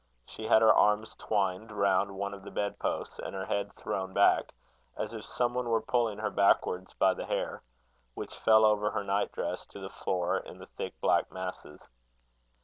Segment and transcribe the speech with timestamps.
[0.25, 4.15] She had her arms twined round one of the bed posts, and her head thrown
[4.15, 4.51] back,
[4.97, 7.61] as if some one were pulling her backwards by her hair,
[8.15, 11.85] which fell over her night dress to the floor in thick, black masses.